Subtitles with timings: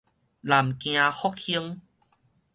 [0.41, 1.77] 南京復興